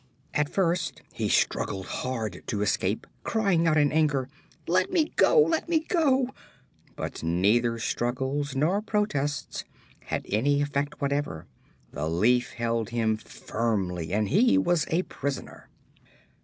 At 0.33 0.49
first 0.49 1.03
he 1.13 1.29
struggled 1.29 1.85
hard 1.85 2.41
to 2.47 2.63
escape, 2.63 3.05
crying 3.23 3.67
out 3.67 3.77
in 3.77 3.91
anger: 3.91 4.29
"Let 4.67 4.89
me 4.91 5.11
go! 5.15 5.39
Let 5.39 5.69
me 5.69 5.81
go!" 5.81 6.31
But 6.95 7.21
neither 7.21 7.77
struggles 7.77 8.55
nor 8.55 8.81
protests 8.81 9.63
had 10.05 10.25
any 10.27 10.59
effect 10.59 11.01
whatever. 11.01 11.45
The 11.91 12.09
leaf 12.09 12.53
held 12.53 12.89
him 12.89 13.15
firmly 13.15 14.11
and 14.11 14.29
he 14.29 14.57
was 14.57 14.87
a 14.89 15.03
prisoner. 15.03 15.69